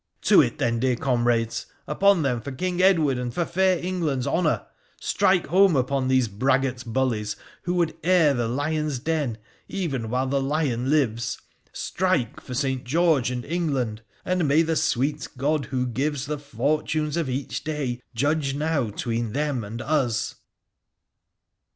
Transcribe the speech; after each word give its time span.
To 0.21 0.41
it, 0.41 0.57
then, 0.57 0.79
dear 0.79 0.95
comrades— 0.95 1.67
upon 1.87 2.23
them, 2.23 2.41
for 2.41 2.51
King 2.51 2.81
Edward 2.81 3.19
and 3.19 3.31
for 3.31 3.45
fair 3.45 3.77
England's 3.77 4.25
honour! 4.25 4.65
Strike 4.99 5.45
home 5.45 5.75
upon 5.75 6.07
these 6.07 6.27
braggart 6.27 6.83
bullies 6.87 7.35
who 7.65 7.75
would 7.75 7.95
heir 8.03 8.33
the 8.33 8.47
lion's 8.47 8.97
den 8.97 9.37
even 9.67 10.09
while 10.09 10.25
the 10.25 10.41
lion 10.41 10.89
lives; 10.89 11.37
strike 11.71 12.41
for 12.41 12.55
St. 12.55 12.83
George 12.83 13.29
and 13.29 13.45
England! 13.45 14.01
And 14.25 14.47
may 14.47 14.63
the 14.63 14.75
sweet 14.75 15.27
God 15.37 15.65
who 15.65 15.85
gives 15.85 16.25
the 16.25 16.39
fortunes 16.39 17.15
of 17.15 17.29
each 17.29 17.63
day 17.63 18.01
judge 18.15 18.55
now 18.55 18.89
'tween 18.89 19.33
them 19.33 19.63
and 19.63 19.83
us 19.83 20.33